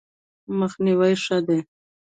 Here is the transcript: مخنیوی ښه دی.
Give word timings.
مخنیوی 0.57 1.13
ښه 1.23 1.37
دی. 1.47 1.59